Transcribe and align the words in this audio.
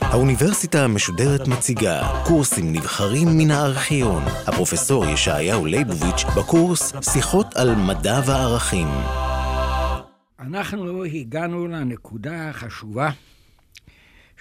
האוניברסיטה 0.00 0.84
המשודרת 0.84 1.48
מציגה 1.48 2.22
קורסים 2.26 2.72
נבחרים 2.72 3.28
מן 3.38 3.50
הארכיון. 3.50 4.22
הפרופסור 4.46 5.06
ישעיהו 5.06 5.66
ליבוביץ' 5.66 6.24
בקורס 6.36 6.92
שיחות 7.12 7.46
על 7.56 7.74
מדע 7.74 8.20
וערכים. 8.26 8.88
אנחנו 10.40 11.04
הגענו 11.04 11.68
לנקודה 11.68 12.48
החשובה 12.48 13.10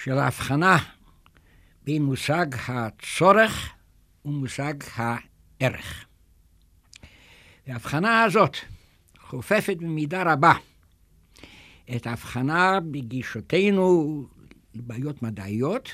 של 0.03 0.17
ההבחנה 0.17 0.77
בין 1.83 2.03
מושג 2.03 2.45
הצורך 2.67 3.69
ומושג 4.25 4.73
הערך. 4.95 6.05
ההבחנה 7.67 8.23
הזאת 8.23 8.57
חופפת 9.31 9.77
במידה 9.77 10.33
רבה 10.33 10.53
את 11.95 12.07
ההבחנה 12.07 12.79
בגישותינו 12.91 14.23
לבעיות 14.75 15.23
מדעיות 15.23 15.89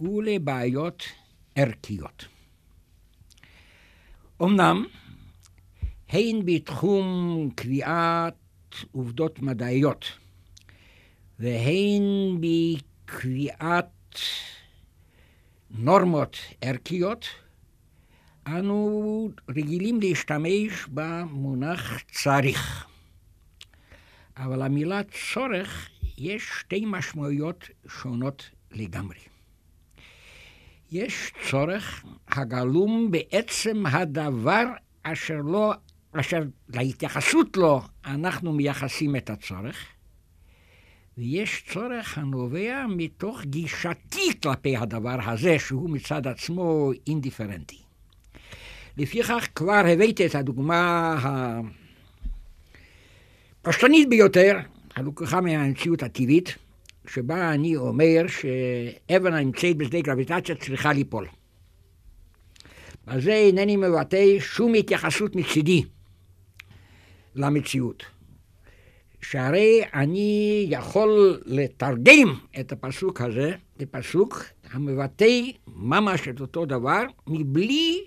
ולבעיות 0.00 1.02
ערכיות. 1.54 2.24
אמנם, 4.42 4.84
הן 6.08 6.44
בתחום 6.44 7.50
קביעת 7.54 8.34
עובדות 8.92 9.42
מדעיות 9.42 10.04
והן 11.38 12.02
בקביעת 12.40 14.18
נורמות 15.70 16.36
ערכיות, 16.60 17.26
אנו 18.46 19.30
רגילים 19.48 20.00
להשתמש 20.00 20.86
במונח 20.88 22.00
צריך. 22.12 22.86
אבל 24.36 24.62
המילה 24.62 25.00
צורך 25.34 25.88
יש 26.18 26.50
שתי 26.60 26.84
משמעויות 26.86 27.68
שונות 27.88 28.50
לגמרי. 28.72 29.18
יש 30.92 31.32
צורך 31.50 32.04
הגלום 32.28 33.10
בעצם 33.10 33.86
הדבר 33.86 34.64
אשר 35.02 35.40
לא, 35.44 35.74
אשר 36.12 36.42
להתייחסות 36.68 37.56
לו 37.56 37.80
אנחנו 38.04 38.52
מייחסים 38.52 39.16
את 39.16 39.30
הצורך, 39.30 39.86
ויש 41.18 41.64
צורך 41.72 42.18
הנובע 42.18 42.86
מתוך 42.88 43.42
גישתי 43.44 44.40
כלפי 44.42 44.76
הדבר 44.76 45.18
הזה, 45.22 45.58
שהוא 45.58 45.90
מצד 45.90 46.26
עצמו 46.26 46.90
אינדיפרנטי. 47.06 47.85
לפיכך 48.96 49.46
כבר 49.54 49.82
הבאתי 49.92 50.26
את 50.26 50.34
הדוגמה 50.34 51.16
הפשטנית 53.64 54.08
ביותר, 54.08 54.58
הלוקחה 54.96 55.40
מהמציאות 55.40 56.02
הטבעית, 56.02 56.56
שבה 57.08 57.54
אני 57.54 57.76
אומר 57.76 58.22
שאבן 58.28 59.34
הנמצאת 59.34 59.76
בשדה 59.76 60.00
גרביטציה 60.00 60.54
צריכה 60.54 60.92
ליפול. 60.92 61.26
על 63.06 63.20
זה 63.20 63.32
אינני 63.32 63.76
מבטא 63.76 64.38
שום 64.38 64.74
התייחסות 64.74 65.36
מצידי 65.36 65.82
למציאות. 67.34 68.04
שהרי 69.22 69.82
אני 69.94 70.66
יכול 70.70 71.40
לתרגם 71.44 72.34
את 72.60 72.72
הפסוק 72.72 73.20
הזה 73.20 73.52
לפסוק 73.80 74.44
המבטא 74.70 75.40
ממש 75.66 76.28
את 76.28 76.40
אותו 76.40 76.66
דבר, 76.66 77.02
מבלי 77.26 78.04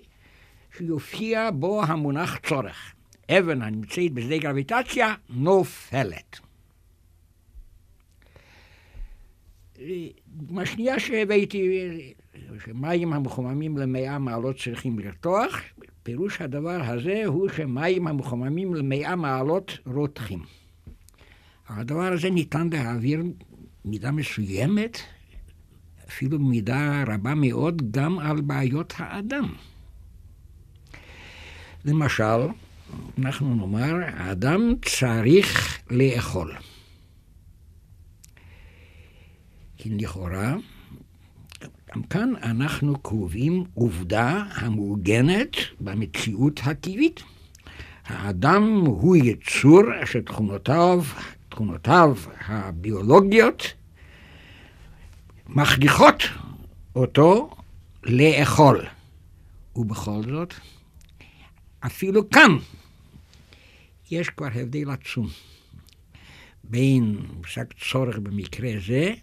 שיופיע 0.76 1.50
בו 1.50 1.82
המונח 1.84 2.38
צורך. 2.48 2.94
אבן 3.30 3.62
הנמצאת 3.62 4.12
בשדה 4.12 4.38
גרביטציה 4.38 5.14
נופלת. 5.30 6.40
דוגמה 10.26 10.66
שנייה 10.66 11.00
שהבאתי, 11.00 11.86
שמים 12.64 13.12
המחוממים 13.12 13.78
למאה 13.78 14.18
מעלות 14.18 14.56
צריכים 14.58 14.98
לרתוח, 14.98 15.60
פירוש 16.02 16.40
הדבר 16.40 16.80
הזה 16.84 17.22
הוא 17.26 17.48
שמים 17.56 18.06
המחוממים 18.06 18.74
למאה 18.74 19.16
מעלות 19.16 19.78
רותחים. 19.86 20.42
הדבר 21.68 22.12
הזה 22.12 22.30
ניתן 22.30 22.68
להעביר 22.72 23.22
מידה 23.84 24.10
מסוימת, 24.10 24.98
אפילו 26.08 26.38
במידה 26.38 27.04
רבה 27.06 27.34
מאוד, 27.34 27.92
גם 27.92 28.18
על 28.18 28.40
בעיות 28.40 28.94
האדם. 28.96 29.54
למשל, 31.84 32.48
אנחנו 33.18 33.54
נאמר, 33.54 33.94
האדם 34.06 34.74
צריך 34.84 35.78
לאכול. 35.90 36.54
כי 39.76 39.90
לכאורה, 39.90 40.54
גם 41.94 42.02
כאן 42.02 42.32
אנחנו 42.42 42.98
קובעים 42.98 43.64
עובדה 43.74 44.44
המעוגנת 44.54 45.56
במציאות 45.80 46.60
הטבעית. 46.64 47.22
האדם 48.06 48.80
הוא 48.86 49.16
יצור 49.16 49.82
אשר 50.04 50.20
תכונותיו, 50.20 51.04
תכונותיו 51.48 52.16
הביולוגיות 52.46 53.74
מכריחות 55.48 56.22
אותו 56.96 57.50
לאכול. 58.04 58.86
ובכל 59.76 60.22
זאת, 60.30 60.54
אפילו 61.86 62.30
כאן 62.30 62.56
יש 64.10 64.30
כבר 64.30 64.48
הבדל 64.54 64.90
עצום 64.90 65.28
בין 66.64 67.16
מושג 67.36 67.64
צורך 67.90 68.18
במקרה 68.18 68.70
זה 68.86 69.14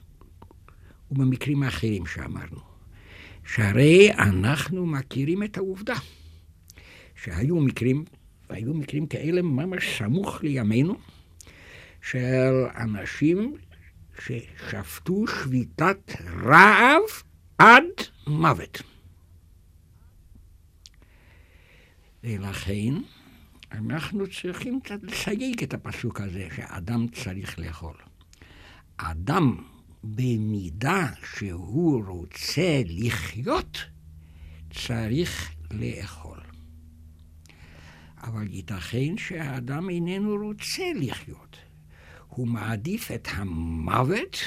ובמקרים 1.12 1.63
האחרים 1.63 2.06
שאמרנו. 2.06 2.59
שהרי 3.45 4.13
אנחנו 4.13 4.85
מכירים 4.85 5.44
את 5.44 5.57
העובדה 5.57 5.95
שהיו 7.23 7.56
מקרים, 7.56 8.06
והיו 8.50 8.74
מקרים 8.74 9.07
כאלה 9.07 9.41
ממש 9.41 9.97
סמוך 9.97 10.44
לימינו, 10.44 10.97
של 12.01 12.66
אנשים 12.78 13.56
ששפטו 14.19 15.25
שביתת 15.28 16.12
רעב 16.44 17.01
עד 17.57 17.84
מוות. 18.28 18.81
ולכן 22.27 22.93
אנחנו 23.71 24.23
צריכים 24.27 24.79
קצת 24.81 25.03
לסייג 25.03 25.63
את 25.63 25.73
הפסוק 25.73 26.21
הזה, 26.21 26.47
שאדם 26.55 27.07
צריך 27.07 27.59
לאכול. 27.59 27.95
אדם 28.97 29.57
במידה 30.03 31.07
שהוא 31.35 32.03
רוצה 32.07 32.81
לחיות, 32.85 33.77
צריך 34.73 35.51
לאכול. 35.71 36.39
אבל 38.23 38.53
ייתכן 38.53 39.17
שהאדם 39.17 39.89
איננו 39.89 40.35
רוצה 40.47 40.83
לחיות. 40.95 41.57
הוא 42.27 42.47
מעדיף 42.47 43.11
את 43.11 43.27
המוות, 43.31 44.38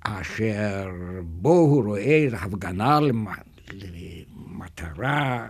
אשר 0.00 0.90
בו 1.24 1.58
הוא 1.58 1.84
רואה 1.84 2.26
הפגנה 2.32 2.98
למטרה 3.72 5.48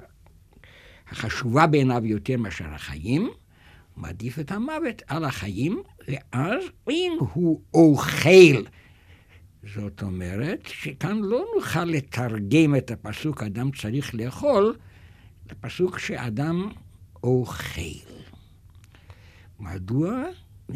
החשובה 1.13 1.67
בעיניו 1.67 2.07
יותר 2.07 2.37
מאשר 2.37 2.65
החיים, 2.75 3.31
מעדיף 3.97 4.39
את 4.39 4.53
המוות 4.53 5.03
על 5.07 5.25
החיים, 5.25 5.83
ואז 6.09 6.65
אם 6.91 7.13
הוא 7.33 7.61
אוכל 7.75 8.63
זאת 9.75 10.03
אומרת 10.03 10.67
שכאן 10.67 11.19
לא 11.19 11.45
נוכל 11.57 11.85
לתרגם 11.85 12.77
את 12.77 12.91
הפסוק 12.91 13.43
אדם 13.43 13.71
צריך 13.71 14.15
לאכול 14.15 14.75
לפסוק 15.51 15.99
שאדם 15.99 16.69
אוכל. 17.23 17.81
מדוע? 19.61 20.23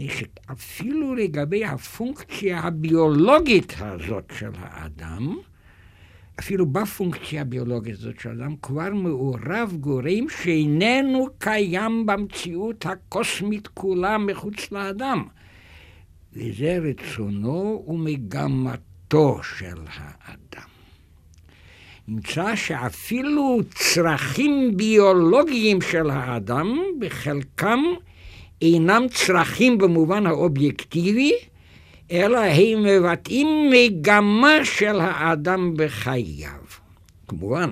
שאפילו 0.08 1.14
לגבי 1.14 1.64
הפונקציה 1.64 2.60
הביולוגית 2.60 3.72
הזאת 3.78 4.32
של 4.38 4.50
האדם, 4.54 5.36
אפילו 6.40 6.66
בפונקציה 6.66 7.40
הביולוגית 7.40 7.94
הזאת 7.94 8.20
של 8.20 8.28
האדם, 8.28 8.56
כבר 8.62 8.90
מעורב 8.92 9.72
גורם 9.80 10.28
שאיננו 10.42 11.26
קיים 11.38 12.06
במציאות 12.06 12.86
הקוסמית 12.86 13.68
כולה 13.68 14.18
מחוץ 14.18 14.72
לאדם. 14.72 15.24
וזה 16.32 16.78
רצונו 16.82 17.84
ומגמתו 17.88 19.40
של 19.42 19.76
האדם. 19.94 20.68
נמצא 22.08 22.56
שאפילו 22.56 23.60
צרכים 23.74 24.76
ביולוגיים 24.76 25.80
של 25.80 26.10
האדם, 26.10 26.78
בחלקם 26.98 27.80
אינם 28.62 29.06
צרכים 29.08 29.78
במובן 29.78 30.26
האובייקטיבי, 30.26 31.32
אלא 32.10 32.38
הם 32.38 32.82
מבטאים 32.82 33.70
מגמה 33.70 34.64
של 34.64 35.00
האדם 35.00 35.74
בחייו. 35.76 36.64
כמובן, 37.28 37.70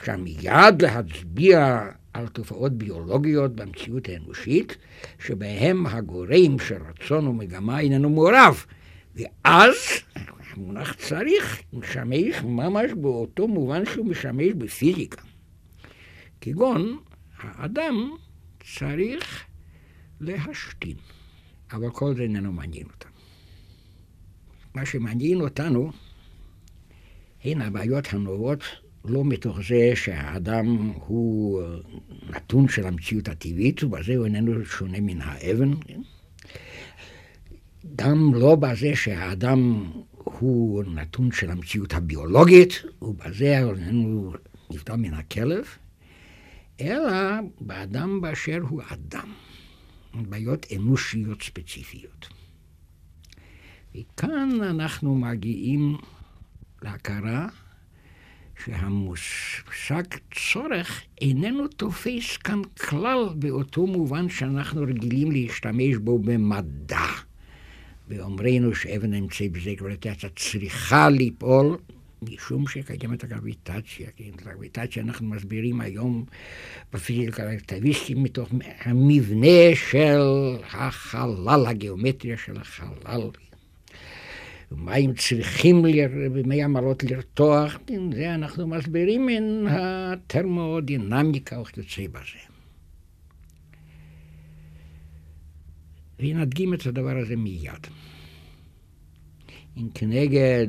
אפשר 0.00 0.16
מיד 0.16 0.82
להצביע 0.82 1.86
על 2.12 2.28
תופעות 2.28 2.72
ביולוגיות 2.72 3.56
במציאות 3.56 4.08
האנושית, 4.08 4.76
שבהם 5.18 5.86
הגורם 5.86 6.58
של 6.58 6.78
רצון 6.88 7.26
ומגמה 7.26 7.80
איננו 7.80 8.10
מעורב. 8.10 8.64
ואז 9.14 9.74
המונח 10.52 10.94
צריך 10.94 11.62
משמש 11.72 12.42
ממש 12.44 12.90
באותו 12.96 13.48
מובן 13.48 13.84
שהוא 13.84 14.06
משמש 14.06 14.52
בפיזיקה. 14.58 15.22
כגון, 16.40 16.98
האדם 17.38 18.10
צריך 18.76 19.44
להשתין, 20.20 20.96
אבל 21.72 21.90
כל 21.90 22.14
זה 22.14 22.22
איננו 22.22 22.52
מעניין 22.52 22.86
אותנו. 22.86 23.09
מה 24.74 24.86
שמעניין 24.86 25.40
אותנו 25.40 25.92
הן 27.44 27.60
הבעיות 27.60 28.12
הנובעות 28.12 28.62
לא 29.04 29.24
מתוך 29.24 29.58
זה 29.68 29.92
שהאדם 29.94 30.92
הוא 30.94 31.62
נתון 32.30 32.68
של 32.68 32.86
המציאות 32.86 33.28
הטבעית, 33.28 33.84
ובזה 33.84 34.16
הוא 34.16 34.24
איננו 34.24 34.64
שונה 34.64 35.00
מן 35.00 35.20
האבן. 35.20 35.70
גם 37.96 38.34
לא 38.34 38.56
בזה 38.56 38.96
שהאדם 38.96 39.90
הוא 40.24 40.84
נתון 40.84 41.32
של 41.32 41.50
המציאות 41.50 41.94
הביולוגית, 41.94 42.82
ובזה 43.02 43.58
איננו 43.58 44.32
נבדל 44.70 44.96
מן 44.96 45.14
הכלב, 45.14 45.64
אלא 46.80 47.12
באדם 47.60 48.20
באשר 48.20 48.58
הוא 48.68 48.82
אדם, 48.88 49.32
בעיות 50.14 50.66
אנושיות 50.76 51.42
ספציפיות. 51.42 52.28
וכאן 53.94 54.62
אנחנו 54.62 55.14
מגיעים 55.14 55.96
להכרה 56.82 57.48
שהמושג 58.64 60.02
צורך 60.52 61.02
איננו 61.20 61.68
תופס 61.68 62.36
כאן 62.36 62.62
כלל 62.88 63.28
באותו 63.34 63.86
מובן 63.86 64.28
שאנחנו 64.28 64.82
רגילים 64.82 65.32
להשתמש 65.32 65.96
בו 65.96 66.18
במדע. 66.18 67.06
ואומרנו 68.08 68.74
שאבן 68.74 69.14
אמצעי 69.14 69.48
בזה 69.48 69.74
גרביטציה 69.74 70.30
צריכה 70.36 71.08
ליפול, 71.08 71.76
משום 72.22 72.68
שקיימת 72.68 73.24
הגרביטציה. 73.24 74.08
כן, 74.16 74.24
את 74.34 74.40
הגרביטציה 74.40 75.02
אנחנו 75.02 75.26
מסבירים 75.26 75.80
היום 75.80 76.24
בפיזיקה 76.92 77.42
הרקטיביסטית 77.42 78.16
מתוך 78.16 78.48
המבנה 78.80 79.76
של 79.90 80.20
החלל, 80.72 81.66
הגיאומטריה 81.66 82.36
של 82.36 82.56
החלל. 82.60 83.30
מים 84.70 85.14
צריכים 85.14 85.82
במי 86.34 86.62
המעלות 86.62 87.04
לרתוח, 87.04 87.78
זה 88.14 88.34
אנחנו 88.34 88.66
מסבירים 88.66 89.26
מן 89.26 89.66
הטרמודינמיקה 89.66 91.60
וכיוצא 91.60 92.02
בזה. 92.06 92.50
ונדגים 96.18 96.74
את 96.74 96.86
הדבר 96.86 97.16
הזה 97.16 97.36
מיד. 97.36 97.86
אם 99.76 99.88
כנגד 99.94 100.66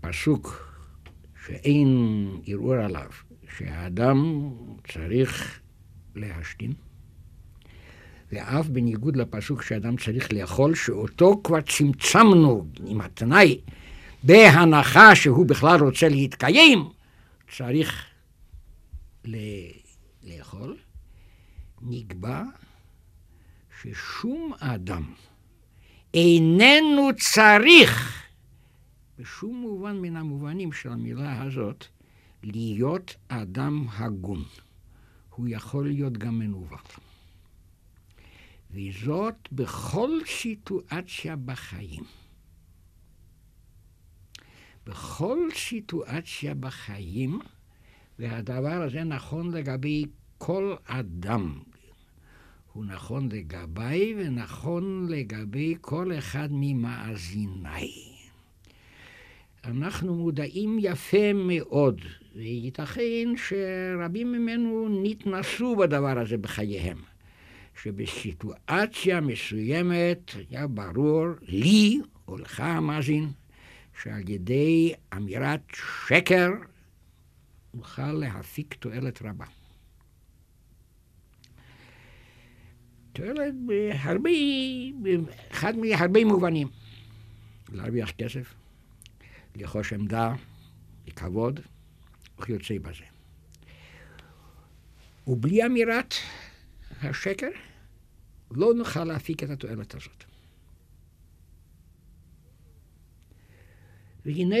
הפסוק 0.00 0.72
שאין 1.46 2.28
ערעור 2.46 2.74
עליו, 2.74 3.10
שהאדם 3.56 4.50
צריך 4.92 5.60
להשתין, 6.14 6.72
ואף 8.32 8.66
בניגוד 8.66 9.16
לפסוק 9.16 9.62
שאדם 9.62 9.96
צריך 9.96 10.32
לאכול, 10.32 10.74
שאותו 10.74 11.40
כבר 11.44 11.60
צמצמנו 11.60 12.66
עם 12.86 13.00
התנאי, 13.00 13.60
בהנחה 14.22 15.14
שהוא 15.14 15.46
בכלל 15.46 15.80
רוצה 15.80 16.08
להתקיים, 16.08 16.88
צריך 17.56 18.06
לאכול, 20.24 20.76
נקבע 21.82 22.42
ששום 23.82 24.52
אדם 24.60 25.02
איננו 26.14 27.08
צריך, 27.32 28.22
בשום 29.18 29.56
מובן 29.56 29.96
מן 29.96 30.16
המובנים 30.16 30.72
של 30.72 30.92
המילה 30.92 31.42
הזאת, 31.42 31.84
להיות 32.42 33.14
אדם 33.28 33.86
הגון. 33.96 34.44
הוא 35.30 35.48
יכול 35.48 35.86
להיות 35.86 36.18
גם 36.18 36.38
מנוול. 36.38 36.78
וזאת 38.76 39.48
בכל 39.52 40.10
סיטואציה 40.26 41.36
בחיים. 41.36 42.04
בכל 44.86 45.38
סיטואציה 45.54 46.54
בחיים, 46.54 47.40
והדבר 48.18 48.82
הזה 48.82 49.04
נכון 49.04 49.50
לגבי 49.54 50.04
כל 50.38 50.74
אדם. 50.84 51.58
הוא 52.72 52.84
נכון 52.84 53.28
לגביי 53.32 54.14
ונכון 54.18 55.06
לגבי 55.10 55.74
כל 55.80 56.12
אחד 56.18 56.48
ממאזיניי. 56.50 57.90
אנחנו 59.64 60.14
מודעים 60.14 60.78
יפה 60.80 61.32
מאוד, 61.32 62.00
וייתכן 62.34 63.28
שרבים 63.36 64.32
ממנו 64.32 64.88
נתנסו 65.02 65.76
בדבר 65.76 66.18
הזה 66.18 66.36
בחייהם. 66.36 67.15
שבסיטואציה 67.82 69.20
מסוימת 69.20 70.30
היה 70.50 70.66
ברור 70.66 71.26
לי 71.42 72.00
או 72.28 72.38
לך 72.38 72.60
המאזין 72.60 73.28
שעל 74.02 74.28
ידי 74.28 74.94
אמירת 75.16 75.60
שקר 76.06 76.48
נוכל 77.74 78.12
להפיק 78.12 78.74
תועלת 78.74 79.22
רבה. 79.22 79.44
תועלת 83.12 83.54
בהרבה, 83.66 84.30
באחד 85.02 85.76
מהרבה 85.76 86.24
מובנים. 86.24 86.68
להרוויח 87.72 88.10
כסף, 88.10 88.54
לרכוש 89.56 89.92
עמדה, 89.92 90.34
לכבוד, 91.06 91.60
וכיוצא 92.38 92.74
בזה. 92.78 93.04
ובלי 95.26 95.66
אמירת 95.66 96.14
השקר, 97.02 97.48
לא 98.50 98.74
נוכל 98.74 99.04
להפיק 99.04 99.42
את 99.42 99.50
התועלת 99.50 99.94
הזאת. 99.94 100.24
והנה 104.24 104.56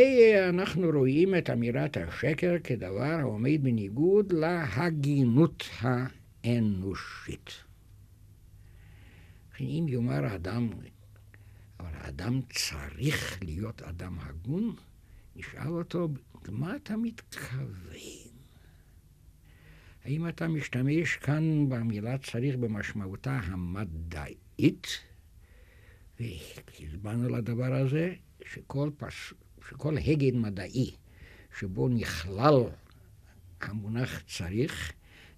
אנחנו 0.48 0.90
רואים 0.94 1.34
את 1.34 1.50
אמירת 1.50 1.96
השקר 1.96 2.54
כדבר 2.64 3.02
העומד 3.02 3.62
בניגוד 3.62 4.32
להגינות 4.32 5.64
האנושית. 5.80 7.50
אם 9.60 9.86
יאמר 9.88 10.24
האדם, 10.24 10.70
אבל 11.80 11.90
האדם 11.92 12.40
צריך 12.52 13.38
להיות 13.42 13.82
אדם 13.82 14.18
הגון, 14.20 14.76
נשאל 15.36 15.68
אותו, 15.68 16.08
למה 16.48 16.76
אתה 16.76 16.96
מתכוון? 16.96 18.25
האם 20.06 20.28
אתה 20.28 20.48
משתמש 20.48 21.16
כאן 21.16 21.68
במילה 21.68 22.18
צריך 22.18 22.56
במשמעותה 22.56 23.40
המדעית? 23.44 24.86
והסברנו 26.20 27.28
לדבר 27.28 27.74
הזה 27.74 28.14
שכל, 28.52 28.90
פס... 28.96 29.32
שכל 29.68 29.96
הגד 29.98 30.34
מדעי 30.34 30.90
שבו 31.58 31.88
נכלל 31.88 32.54
המונח 33.60 34.22
צריך, 34.28 34.92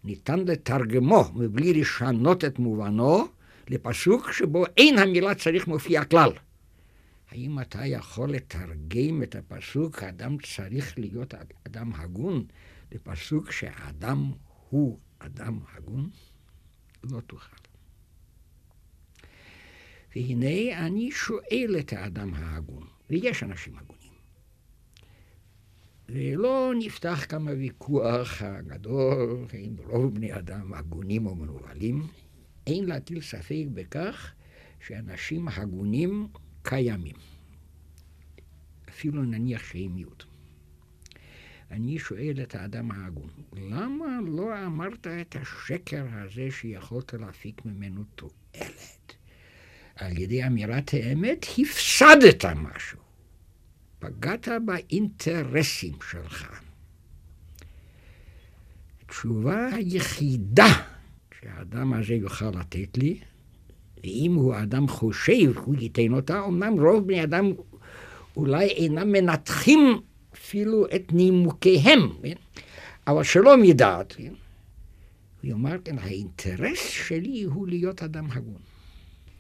ניתן 0.05 0.39
לתרגמו 0.39 1.25
מבלי 1.35 1.81
לשנות 1.81 2.45
את 2.45 2.59
מובנו 2.59 3.29
לפסוק 3.69 4.33
שבו 4.33 4.65
אין 4.77 4.99
המילה 4.99 5.35
צריך 5.35 5.67
מופיע 5.67 6.05
כלל. 6.05 6.31
האם 7.31 7.61
אתה 7.61 7.87
יכול 7.87 8.31
לתרגם 8.31 9.23
את 9.23 9.37
הפסוק, 9.37 10.03
האדם 10.03 10.37
צריך 10.39 10.99
להיות 10.99 11.35
אדם 11.67 11.93
הגון, 11.95 12.45
לפסוק 12.93 13.51
שהאדם 13.51 14.33
הוא 14.69 14.99
אדם 15.19 15.59
הגון? 15.73 16.11
לא 17.05 17.21
תוכל. 17.21 17.57
והנה 20.17 20.87
אני 20.87 21.11
שואל 21.11 21.77
את 21.79 21.93
האדם 21.93 22.35
ההגון, 22.35 22.87
ויש 23.11 23.43
אנשים 23.43 23.77
הגונים. 23.79 23.99
ולא 26.09 26.73
נפתח 26.79 27.27
כמה 27.29 27.51
ויכוח 27.51 28.43
הגדול, 28.43 29.47
האם 29.53 29.77
רוב 29.87 30.15
בני 30.15 30.39
אדם 30.39 30.75
הגונים 30.75 31.27
או 31.27 31.35
מנוולים, 31.35 32.07
אין 32.67 32.85
להטיל 32.85 33.21
ספק 33.21 33.65
בכך 33.75 34.33
שאנשים 34.87 35.49
הגונים 35.49 36.29
קיימים. 36.63 37.17
אפילו 38.89 39.23
נניח 39.23 39.65
שהם 39.65 39.95
מיעוט. 39.95 40.25
אני 41.71 41.99
שואל 41.99 42.39
את 42.43 42.55
האדם 42.55 42.91
ההגון, 42.91 43.31
למה 43.53 44.07
לא 44.27 44.67
אמרת 44.67 45.07
את 45.07 45.37
השקר 45.41 46.05
הזה 46.13 46.49
שיכולת 46.51 47.15
להפיק 47.15 47.65
ממנו 47.65 48.05
תועלת? 48.15 49.15
על 49.97 50.19
ידי 50.19 50.47
אמירת 50.47 50.91
האמת 50.95 51.47
הפסדת 51.59 52.45
משהו. 52.45 52.99
פגעת 53.99 54.49
באינטרסים 54.65 55.95
שלך. 56.11 56.61
התשובה 59.03 59.67
היחידה 59.75 60.67
שהאדם 61.41 61.93
הזה 61.93 62.15
יוכל 62.15 62.51
לתת 62.51 62.99
לי, 62.99 63.21
ואם 63.97 64.33
הוא 64.35 64.55
אדם 64.63 64.89
חושב, 64.89 65.59
הוא 65.59 65.75
ייתן 65.79 66.13
אותה, 66.13 66.45
אמנם 66.45 66.81
רוב 66.81 67.07
בני 67.07 67.25
אדם 67.25 67.53
אולי 68.37 68.67
אינם 68.67 69.13
מנתחים 69.13 70.01
אפילו 70.49 70.87
את 70.87 71.13
נימוקיהם, 71.13 72.01
כן? 72.23 72.35
אבל 73.07 73.23
שלא 73.23 73.57
מדעת, 73.57 74.13
כן? 74.13 74.33
הוא 75.43 75.51
יאמר, 75.51 75.77
כן, 75.85 75.99
האינטרס 75.99 76.89
שלי 76.89 77.43
הוא 77.43 77.69
להיות 77.69 78.03
אדם 78.03 78.27
הגון. 78.31 78.61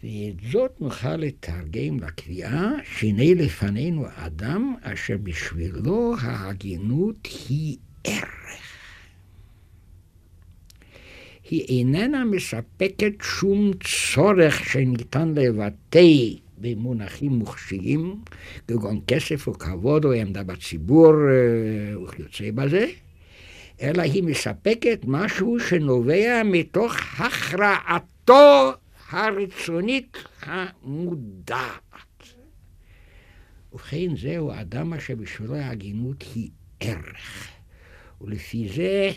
ואת 0.02 0.52
זאת 0.52 0.80
נוכל 0.80 1.16
לתרגם 1.16 2.00
לקביעה 2.00 2.70
שהנה 2.84 3.34
לפנינו 3.34 4.06
אדם 4.16 4.74
אשר 4.82 5.16
בשבילו 5.22 6.14
ההגינות 6.20 7.28
היא 7.48 7.76
ערך. 8.04 8.62
היא 11.50 11.64
איננה 11.68 12.24
מספקת 12.24 13.12
שום 13.22 13.70
צורך 14.12 14.64
שניתן 14.64 15.34
לבטא 15.34 16.47
במונחים 16.60 17.32
מוחשיים, 17.32 18.22
כגון 18.68 19.00
כסף 19.06 19.46
או 19.46 19.52
כבוד 19.52 20.04
או 20.04 20.12
עמדה 20.12 20.42
בציבור 20.42 21.12
אה, 21.12 22.02
וכיוצא 22.02 22.50
בזה, 22.54 22.86
אלא 23.80 24.02
היא 24.02 24.22
מספקת 24.22 25.00
משהו 25.04 25.60
שנובע 25.60 26.42
מתוך 26.44 26.94
הכרעתו 27.18 28.72
הרצונית 29.10 30.16
המודעת. 30.42 31.78
ובכן, 33.72 34.16
זהו 34.16 34.52
האדם 34.52 34.94
אשר 34.94 35.14
בשבילו 35.14 35.56
ההגינות 35.56 36.24
היא 36.34 36.50
ערך. 36.80 37.48
ולפי 38.20 38.68
זה 38.68 39.10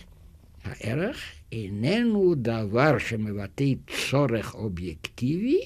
הערך 0.63 1.17
איננו 1.51 2.33
דבר 2.37 2.97
שמבטא 2.97 3.65
צורך 4.09 4.55
אובייקטיבי, 4.55 5.61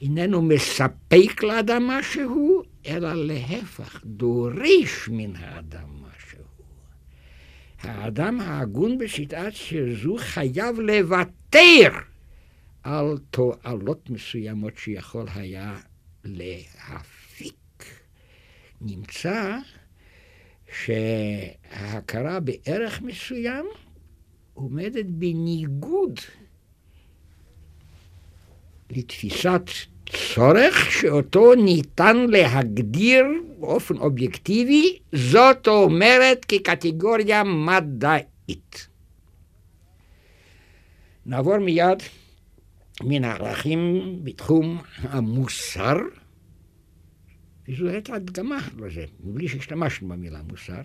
איננו 0.00 0.42
מספק 0.42 1.42
לאדם 1.42 1.82
משהו, 1.82 2.62
אלא 2.86 3.14
להפך, 3.14 4.00
דורש 4.04 5.08
מן 5.08 5.36
האדם 5.36 5.88
משהו. 6.02 6.44
האדם 7.80 8.40
ההגון 8.40 8.98
בסיטואציה 8.98 9.82
זו 10.02 10.16
חייב 10.18 10.80
לוותר 10.80 11.90
על 12.82 13.18
תועלות 13.30 14.10
מסוימות 14.10 14.72
שיכול 14.76 15.26
היה 15.34 15.76
להפיק. 16.24 17.84
נמצא 18.80 19.58
שההכרה 20.72 22.40
בערך 22.40 23.02
מסוים 23.02 23.66
עומדת 24.54 25.06
בניגוד 25.06 26.20
לתפיסת 28.90 29.62
צורך 30.34 30.92
שאותו 30.92 31.54
ניתן 31.54 32.16
להגדיר 32.16 33.24
באופן 33.58 33.96
אובייקטיבי, 33.96 34.98
זאת 35.12 35.68
אומרת 35.68 36.44
כקטגוריה 36.44 37.42
מדעית. 37.44 38.88
נעבור 41.26 41.58
מיד 41.58 42.02
מן 43.02 43.24
הערכים 43.24 44.00
בתחום 44.24 44.78
המוסר, 44.98 45.96
וזו 47.68 47.88
הייתה 47.88 48.14
הדגמה 48.14 48.58
לזה, 48.78 49.04
מבלי 49.24 49.48
שהשתמשנו 49.48 50.08
במילה 50.08 50.42
מוסר, 50.42 50.80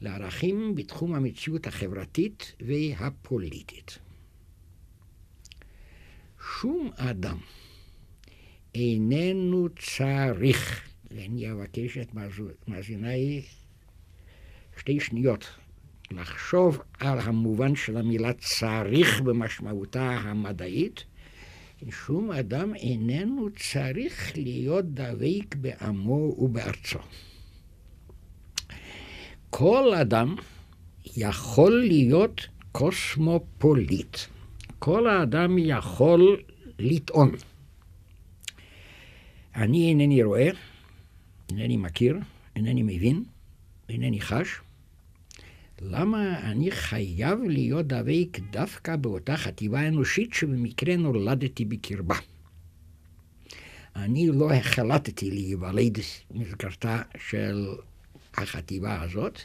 לערכים 0.00 0.74
בתחום 0.74 1.14
המציאות 1.14 1.66
החברתית 1.66 2.52
והפוליטית. 2.66 3.98
שום 6.54 6.90
אדם 6.96 7.38
איננו 8.74 9.68
צריך, 9.78 10.88
ואני 11.10 11.52
אבקש 11.52 11.98
את 11.98 12.08
מאזיניי 12.68 13.42
שתי 14.78 15.00
שניות 15.00 15.46
לחשוב 16.10 16.80
על 17.00 17.18
המובן 17.18 17.76
של 17.76 17.96
המילה 17.96 18.32
צריך 18.32 19.20
במשמעותה 19.20 20.10
המדעית, 20.10 21.04
שום 21.90 22.32
אדם 22.32 22.74
איננו 22.74 23.48
צריך 23.50 24.32
להיות 24.36 24.84
דבק 24.94 25.56
בעמו 25.56 26.34
ובארצו. 26.38 26.98
כל 29.50 29.94
אדם 29.94 30.34
יכול 31.16 31.80
להיות 31.88 32.46
קוסמופוליט. 32.72 34.16
כל 34.78 35.06
האדם 35.06 35.58
יכול 35.58 36.42
לטעון. 36.78 37.32
אני 39.56 39.88
אינני 39.88 40.22
רואה, 40.22 40.50
אינני 41.50 41.76
מכיר, 41.76 42.18
אינני 42.56 42.82
מבין, 42.82 43.24
אינני 43.88 44.20
חש. 44.20 44.60
למה 45.80 46.50
אני 46.50 46.70
חייב 46.70 47.38
להיות 47.42 47.86
דבק 47.86 48.38
דווקא 48.50 48.96
באותה 48.96 49.36
חטיבה 49.36 49.88
אנושית 49.88 50.34
שבמקרה 50.34 50.96
נולדתי 50.96 51.64
בקרבה? 51.64 52.16
אני 53.96 54.26
לא 54.26 54.52
החלטתי 54.52 55.30
להיוולד 55.30 55.98
מסגרתה 56.30 57.02
של 57.18 57.68
החטיבה 58.34 59.02
הזאת, 59.02 59.40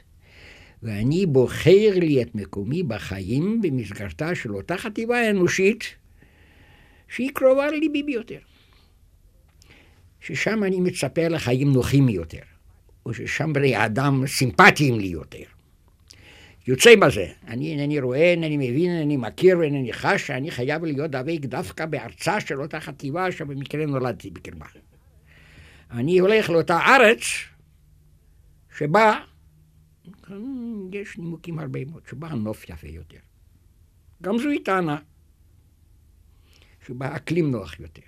ואני 0.84 1.26
בוחר 1.26 1.92
לי 1.96 2.22
את 2.22 2.36
מקומי 2.36 2.84
בחיים 2.84 3.62
במסגרתה 3.62 4.36
של 4.36 4.56
אותה 4.56 4.78
חטיבה 4.78 5.30
אנושית 5.30 5.84
שהיא 7.08 7.32
קרובה 7.34 7.72
לליבי 7.72 8.04
ביותר. 8.04 8.40
ששם 10.20 10.64
אני 10.64 10.80
מצפה 10.80 11.28
לחיים 11.28 11.74
נוחים 11.74 12.10
יותר, 12.10 12.42
או 13.06 13.14
ששם 13.14 13.54
בני 13.54 13.86
אדם 13.86 14.28
סימפטיים 14.28 15.00
לי 15.00 15.08
יותר. 15.08 15.44
יוצא 16.68 16.96
בזה, 16.96 17.28
אני 17.48 17.72
אינני 17.72 18.00
רואה, 18.00 18.32
אינני 18.32 18.58
מבין, 18.58 18.92
אינני 18.92 19.18
מכיר, 19.18 19.62
אינני 19.62 19.94
חש, 19.94 20.28
שאני 20.28 20.52
חייב 20.52 20.84
להיות 20.86 21.12
דבק 21.12 21.40
דווקא 21.40 21.86
בארצה 21.86 22.40
של 22.40 22.62
אותה 22.62 22.80
חטיבה 22.80 23.32
שבמקרה 23.32 23.86
נולדתי 23.86 24.30
בקרבה. 24.30 24.66
אני 25.92 26.20
הולך 26.20 26.50
לאותה 26.50 26.80
ארץ 26.80 27.22
שבה 28.78 29.20
יש 30.94 31.18
נימוקים 31.18 31.60
הרבה 31.60 31.86
מאוד, 31.86 32.04
שבה 32.10 32.28
הנוף 32.28 32.70
יפה 32.70 32.88
יותר. 32.88 33.20
גם 34.22 34.38
זוהי 34.38 34.64
טענה, 34.64 34.98
שבה 36.88 37.16
אקלים 37.16 37.52
נוח 37.52 37.80
יותר, 37.80 38.02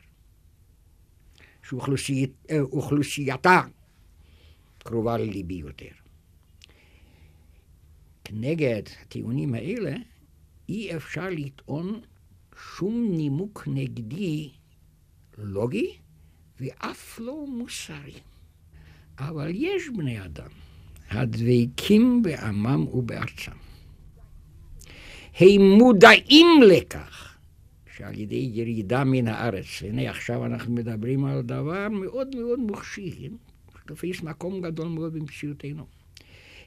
שאוכלוסייתה 1.64 3.62
קרובה 4.80 5.18
לליבי 5.18 5.54
יותר. 5.54 5.92
כנגד 8.24 8.84
הטיעונים 9.02 9.54
האלה, 9.54 9.96
אי 10.70 10.96
אפשר 10.96 11.30
לטעון 11.30 12.02
שום 12.76 13.08
נימוק 13.12 13.64
נגדי 13.68 14.52
לוגי 15.38 15.98
ואף 16.60 17.20
לא 17.20 17.46
מוסרי. 17.48 18.20
אבל 19.18 19.52
יש 19.56 19.90
בני 19.98 20.26
אדם 20.26 20.50
הדבקים 21.13 22.22
בעמם 22.22 22.86
ובארצם. 22.93 23.51
הם 25.39 25.62
מודעים 25.62 26.48
לכך 26.67 27.38
שעל 27.98 28.20
ידי 28.20 28.50
ירידה 28.53 29.03
מן 29.03 29.27
הארץ, 29.27 29.65
הנה 29.82 30.10
עכשיו 30.10 30.46
אנחנו 30.46 30.74
מדברים 30.74 31.25
על 31.25 31.41
דבר 31.41 31.89
מאוד 31.89 32.36
מאוד 32.36 32.60
מוחשי? 32.60 33.29
תופס 33.86 34.22
מקום 34.22 34.62
גדול 34.62 34.88
מאוד 34.88 35.13
במציאותנו. 35.13 35.86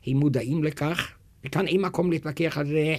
הם 0.06 0.16
מודעים 0.16 0.64
לכך, 0.64 1.12
וכאן 1.44 1.66
אין 1.66 1.80
מקום 1.80 2.10
להתווכח 2.10 2.58
על 2.58 2.66
זה 2.66 2.96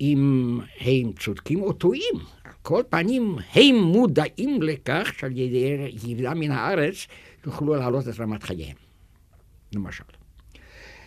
אם 0.00 0.58
הם 0.80 1.12
צודקים 1.12 1.62
או 1.62 1.72
טועים. 1.72 2.14
על 2.44 2.52
כל 2.62 2.82
פנים, 2.90 3.36
הם 3.54 3.76
מודעים 3.76 4.62
לכך 4.62 5.12
שעל 5.18 5.38
ידי 5.38 5.88
ירידה 6.04 6.34
מן 6.34 6.50
הארץ 6.50 7.06
יוכלו 7.46 7.74
להעלות 7.74 8.08
את 8.08 8.20
רמת 8.20 8.42
חייהם. 8.42 8.89
למשל. 9.72 10.04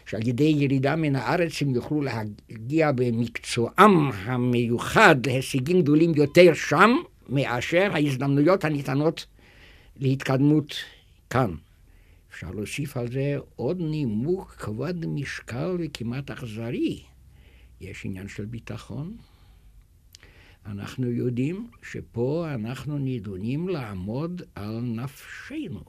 שעל 0.05 0.27
ידי 0.27 0.55
ירידה 0.57 0.95
מן 0.95 1.15
הארץ 1.15 1.61
הם 1.61 1.75
יוכלו 1.75 2.01
להגיע 2.01 2.91
במקצועם 2.91 4.11
המיוחד 4.13 5.25
להישגים 5.25 5.81
גדולים 5.81 6.11
יותר 6.15 6.53
שם, 6.53 6.91
מאשר 7.29 7.89
ההזדמנויות 7.93 8.65
הניתנות 8.65 9.25
להתקדמות 9.95 10.75
כאן. 11.29 11.55
אפשר 12.31 12.51
להוסיף 12.51 12.97
על 12.97 13.11
זה 13.11 13.37
עוד 13.55 13.81
נימוק 13.81 14.51
כבד 14.51 15.05
משקל 15.05 15.77
וכמעט 15.79 16.31
אכזרי. 16.31 17.03
יש 17.81 18.05
עניין 18.05 18.27
של 18.27 18.45
ביטחון. 18.45 19.17
אנחנו 20.65 21.11
יודעים 21.11 21.67
שפה 21.81 22.47
אנחנו 22.53 22.97
נידונים 22.97 23.69
לעמוד 23.69 24.41
על 24.55 24.79
נפשנו. 24.81 25.83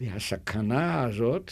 והסכנה 0.00 1.02
הזאת 1.02 1.50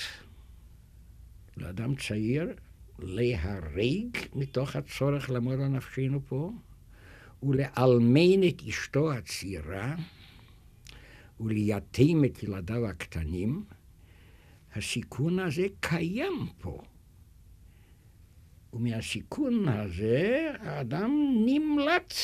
לאדם 1.57 1.95
צעיר 1.95 2.55
להרג 2.99 4.17
מתוך 4.35 4.77
הצורך 4.77 5.31
לעמוד 5.31 5.61
על 5.61 5.69
נפשנו 5.69 6.21
פה, 6.29 6.53
ולאלמן 7.43 8.49
את 8.49 8.63
אשתו 8.69 9.13
הצעירה, 9.13 9.97
ולייתם 11.41 12.25
את 12.25 12.43
ילדיו 12.43 12.87
הקטנים, 12.87 13.65
הסיכון 14.75 15.39
הזה 15.39 15.67
קיים 15.81 16.47
פה. 16.61 16.83
ומהסיכון 18.73 19.69
הזה 19.69 20.53
האדם 20.61 21.11
נמלט 21.47 22.15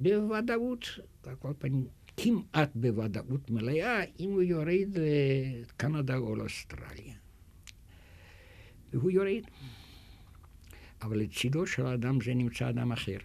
בוודאות, 0.00 0.88
על 1.22 1.34
כל 1.34 1.52
פנים 1.58 1.86
כמעט 2.16 2.70
בוודאות 2.74 3.50
מלאה, 3.50 4.04
אם 4.20 4.30
הוא 4.30 4.42
יורד 4.42 4.98
לקנדה 4.98 6.16
או 6.16 6.36
לאוסטרליה. 6.36 7.14
והוא 8.92 9.10
יורד. 9.10 9.42
אבל 11.02 11.18
לצידו 11.18 11.66
של 11.66 11.86
האדם 11.86 12.20
זה 12.20 12.34
נמצא 12.34 12.68
אדם 12.68 12.92
אחר, 12.92 13.18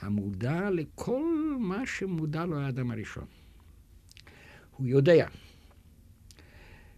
המודע 0.00 0.70
לכל 0.70 1.56
מה 1.60 1.86
שמודע 1.86 2.44
לו 2.44 2.58
האדם 2.58 2.90
הראשון. 2.90 3.24
הוא 4.76 4.86
יודע 4.86 5.26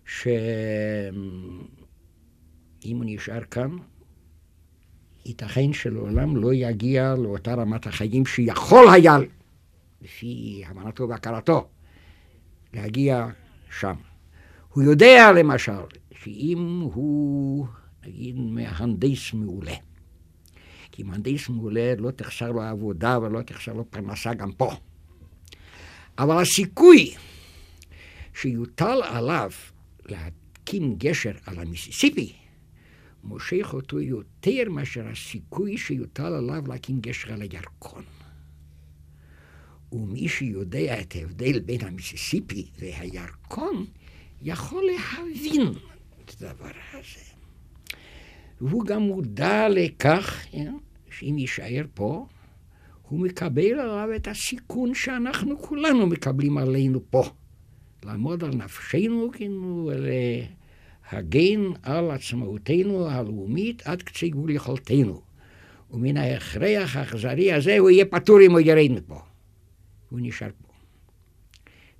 שאם 0.04 0.32
הוא 2.82 3.04
נשאר 3.06 3.44
כאן, 3.44 3.76
ייתכן 5.24 5.72
שלעולם 5.72 6.36
לא 6.36 6.54
יגיע 6.54 7.14
לאותה 7.14 7.54
רמת 7.54 7.86
החיים 7.86 8.26
שיכול 8.26 8.88
היה, 8.92 9.16
לפי 10.02 10.62
הבנתו 10.66 11.08
והכרתו, 11.08 11.68
להגיע 12.74 13.28
שם. 13.78 13.94
הוא 14.72 14.82
יודע 14.82 15.32
למשל 15.32 15.82
שאם 16.12 16.88
הוא, 16.92 17.66
נגיד, 18.06 18.36
מהנדס 18.36 19.32
מעולה, 19.32 19.74
כי 20.92 21.02
מהנדס 21.02 21.48
מעולה 21.48 21.94
לא 21.98 22.10
תחסר 22.10 22.52
לו 22.52 22.62
עבודה 22.62 23.18
ולא 23.18 23.42
תחסר 23.42 23.72
לו 23.72 23.90
פרנסה 23.90 24.34
גם 24.34 24.52
פה. 24.52 24.72
אבל 26.18 26.42
הסיכוי 26.42 27.14
שיוטל 28.34 29.00
עליו 29.02 29.50
להקים 30.06 30.94
גשר 30.98 31.32
על 31.46 31.58
המיסיסיפי, 31.58 32.32
מושך 33.24 33.70
אותו 33.72 34.00
יותר 34.00 34.70
מאשר 34.70 35.08
הסיכוי 35.08 35.78
שיוטל 35.78 36.32
עליו 36.32 36.62
להקים 36.66 37.00
גשר 37.00 37.32
על 37.32 37.42
הירקון. 37.42 38.04
ומי 39.92 40.28
שיודע 40.28 41.00
את 41.00 41.16
ההבדל 41.16 41.58
בין 41.58 41.80
המיסיסיפי 41.84 42.66
והירקון, 42.78 43.86
יכול 44.42 44.84
להבין 44.84 45.62
את 46.24 46.42
הדבר 46.42 46.70
הזה. 46.92 47.30
והוא 48.60 48.84
גם 48.84 49.02
מודע 49.02 49.68
לכך 49.68 50.46
אה, 50.54 50.60
שאם 51.10 51.38
יישאר 51.38 51.84
פה, 51.94 52.26
הוא 53.08 53.20
מקבל 53.20 53.80
עליו 53.80 54.08
את 54.16 54.28
הסיכון 54.28 54.94
שאנחנו 54.94 55.58
כולנו 55.62 56.06
מקבלים 56.06 56.58
עלינו 56.58 57.00
פה. 57.10 57.24
לעמוד 58.04 58.44
על 58.44 58.50
נפשנו, 58.54 59.30
כאילו, 59.32 59.90
להגן 61.12 61.60
על 61.82 62.10
עצמאותנו 62.10 63.08
הלאומית 63.08 63.82
עד 63.86 64.02
קצה 64.02 64.28
גבול 64.28 64.50
יכולתנו. 64.50 65.20
ומן 65.90 66.16
ההכרח 66.16 66.96
האכזרי 66.96 67.52
הזה 67.52 67.78
הוא 67.78 67.90
יהיה 67.90 68.04
פטור 68.04 68.40
אם 68.46 68.50
הוא 68.50 68.60
ירד 68.60 68.90
מפה. 68.90 69.20
הוא 70.10 70.20
נשאר 70.22 70.50
פה. 70.62 70.72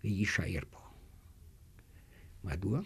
ויישאר 0.04 0.60
פה. 0.70 0.78
מדוע? 2.44 2.80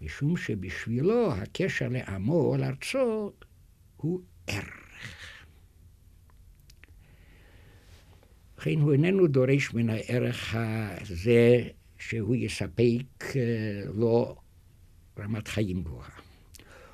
משום 0.00 0.36
שבשבילו 0.36 1.32
הקשר 1.32 1.88
לעמו 1.88 2.40
או 2.40 2.56
לארצו 2.56 3.32
הוא 3.96 4.20
ערך. 4.46 5.44
לכן 8.58 8.80
הוא 8.80 8.92
איננו 8.92 9.26
דורש 9.26 9.74
מן 9.74 9.90
הערך 9.90 10.54
הזה 10.54 11.68
שהוא 11.98 12.36
יספק 12.36 13.36
אה, 13.36 13.82
לו 13.94 14.36
רמת 15.18 15.48
חיים 15.48 15.82
גבוהה. 15.82 16.10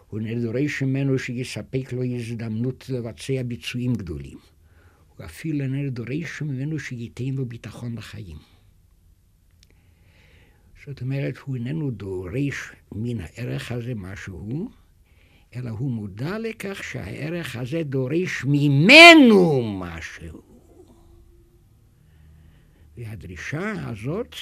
הוא 0.07 0.21
דורש 0.43 0.83
ממנו 0.83 1.19
שיספק 1.19 1.93
לו 1.93 2.05
הזדמנות 2.05 2.89
לבצע 2.89 3.43
ביצועים 3.43 3.95
גדולים. 3.95 4.39
הוא 5.17 5.27
אפילו 5.27 5.65
איננו 5.65 5.91
דורש 5.91 6.43
ממנו 6.43 6.79
שייתן 6.79 7.25
לו 7.25 7.47
ביטחון 7.47 7.95
לחיים. 7.99 8.37
זאת 10.87 11.01
אומרת, 11.01 11.39
הוא 11.39 11.57
איננו 11.57 11.91
דורש 11.91 12.73
מן 12.93 13.21
הערך 13.21 13.73
הזה 13.73 13.95
משהו, 13.95 14.71
אלא 15.57 15.71
הוא 15.71 15.91
מודע 15.91 16.39
לכך 16.39 16.85
שהערך 16.85 17.57
הזה 17.57 17.83
דורש 17.83 18.45
ממנו 18.45 19.63
משהו. 19.81 20.43
והדרישה 22.97 23.89
הזאת, 23.89 24.35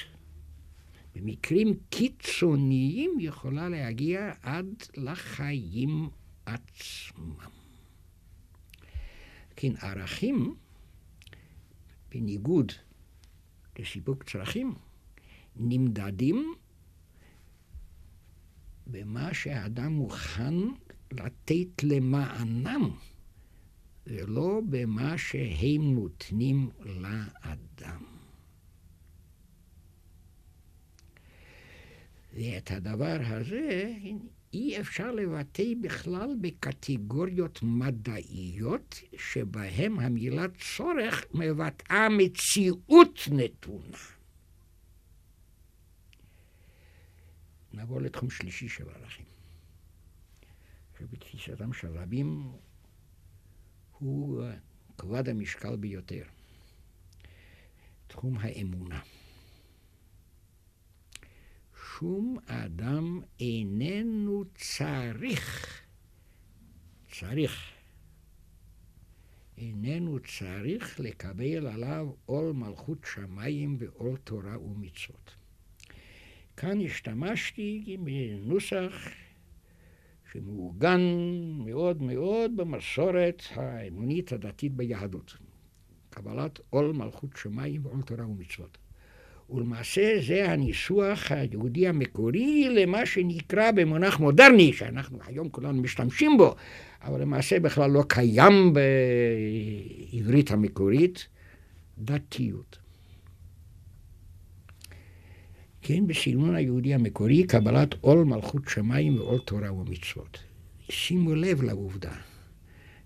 במקרים 1.15 1.75
קיצוניים, 1.91 3.11
יכולה 3.21 3.69
להגיע 3.69 4.33
עד 4.43 4.67
לחיים 4.97 6.09
עצמם. 6.47 7.35
כן, 9.57 9.73
ערכים, 9.81 10.55
בניגוד 12.14 12.72
לסיפוק 13.79 14.24
צרכים, 14.24 14.74
נמדדים 15.57 16.55
במה 18.87 19.35
שהאדם 19.35 19.92
מוכן 19.92 20.55
לתת 21.12 21.83
למענם, 21.83 22.90
ולא 24.07 24.61
במה 24.70 25.18
שהם 25.18 25.94
נותנים 25.94 26.70
לאדם. 26.81 28.05
ואת 32.35 32.70
הדבר 32.70 33.18
הזה 33.20 33.94
אי 34.55 34.81
אפשר 34.81 35.12
לבטא 35.12 35.62
בכלל 35.81 36.31
בקטגוריות 36.40 37.62
מדעיות, 37.62 39.01
שבהם 39.17 40.01
המילה 40.01 40.47
צורך 40.77 41.25
מבטאה 41.35 42.09
מציאות 42.09 43.21
נתונה. 43.33 43.99
נעבור 47.73 48.01
לתחום 48.01 48.31
שלישי 48.31 48.69
של 48.69 48.88
ערכים. 48.88 49.27
שבתפיסתם 50.99 51.73
של 51.73 51.99
רבים 51.99 52.53
הוא 53.99 54.43
כבד 54.99 55.29
המשקל 55.29 55.77
ביותר. 55.77 56.25
תחום 58.07 58.38
האמונה. 58.38 59.01
שום 61.99 62.38
אדם 62.47 63.21
איננו 63.40 64.24
צריך, 64.55 65.81
צריך, 67.11 67.75
איננו 69.59 70.18
צריך 70.38 71.01
לקבל 71.01 71.66
עליו 71.66 72.11
עול 72.27 72.53
מלכות 72.53 72.99
שמיים 73.14 73.77
ועול 73.79 74.16
תורה 74.16 74.59
ומצוות. 74.59 75.35
כאן 76.57 76.81
השתמשתי 76.81 77.97
בנוסח 78.01 78.92
שמעוגן 80.33 81.01
מאוד 81.64 82.03
מאוד 82.03 82.57
במסורת 82.57 83.42
האמונית 83.55 84.33
הדתית 84.33 84.73
ביהדות. 84.73 85.37
קבלת 86.11 86.61
עול 86.70 86.92
מלכות 86.92 87.37
שמיים 87.37 87.87
ועול 87.87 88.03
תורה 88.03 88.27
ומצוות. 88.27 88.79
ולמעשה 89.50 90.20
זה 90.26 90.50
הניסוח 90.50 91.33
היהודי 91.33 91.88
המקורי 91.88 92.68
למה 92.70 93.07
שנקרא 93.07 93.70
במונח 93.70 94.20
מודרני, 94.20 94.72
שאנחנו 94.72 95.18
היום 95.26 95.48
כולנו 95.48 95.83
משתמשים 95.83 96.37
בו, 96.38 96.54
אבל 97.02 97.20
למעשה 97.20 97.61
בכלל 97.61 97.90
לא 97.90 98.04
קיים 98.09 98.72
בעברית 100.12 100.50
המקורית, 100.50 101.26
דתיות. 101.98 102.78
כן, 105.83 106.07
בסגנון 106.07 106.54
היהודי 106.54 106.94
המקורי, 106.94 107.44
קבלת 107.44 107.94
עול 108.00 108.24
מלכות 108.24 108.62
שמיים 108.68 109.16
ועול 109.16 109.38
תורה 109.38 109.72
ומצוות. 109.72 110.38
שימו 110.90 111.35
לב 111.35 111.62
לעובדה 111.62 112.12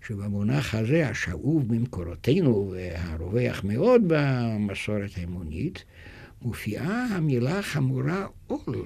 שבמונח 0.06 0.74
הזה, 0.74 1.08
השאוב 1.08 1.68
במקורותינו 1.68 2.72
והרווח 2.72 3.64
מאוד 3.64 4.02
במסורת 4.06 5.10
האמונית, 5.16 5.84
מופיעה 6.42 7.06
המילה 7.10 7.62
חמורה 7.62 8.26
עול. 8.46 8.76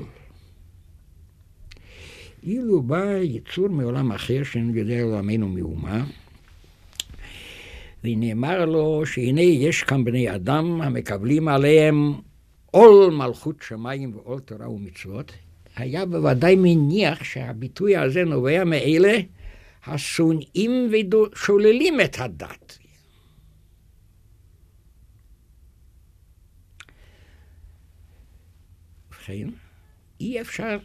אילו 2.42 2.82
בא 2.82 3.16
יצור 3.22 3.68
מעולם 3.68 4.12
אחר, 4.12 4.42
שאינו 4.42 4.76
יודע 4.76 5.04
לעמנו 5.04 5.48
מאומה, 5.48 6.04
ונאמר 8.04 8.64
לו 8.64 9.06
שהנה 9.06 9.40
יש 9.40 9.82
כאן 9.82 10.04
בני 10.04 10.34
אדם 10.34 10.82
המקבלים 10.82 11.48
עליהם 11.48 12.12
עול 12.70 13.12
מלכות 13.12 13.56
שמיים 13.68 14.14
ועול 14.14 14.40
תורה 14.40 14.70
ומצוות, 14.70 15.32
היה 15.76 16.06
בוודאי 16.06 16.56
מניח 16.58 17.24
שהביטוי 17.24 17.96
הזה 17.96 18.24
נובע 18.24 18.64
מאלה 18.64 19.18
השונאים 19.86 20.90
ושוללים 20.90 22.00
את 22.00 22.16
הדת. 22.18 22.78
ובכן, 29.22 29.48
אי 30.20 30.40
אפשר 30.40 30.78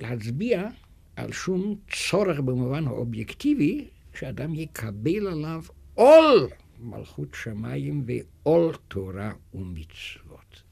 להצביע 0.00 0.68
על 1.16 1.32
שום 1.32 1.74
צורך 2.10 2.40
במובן 2.40 2.86
האובייקטיבי 2.86 3.88
שאדם 4.18 4.54
יקבל 4.54 5.26
עליו 5.26 5.62
עול 5.94 6.48
מלכות 6.80 7.28
שמיים 7.34 8.04
ועול 8.06 8.74
תורה 8.88 9.32
ומצוות. 9.54 10.62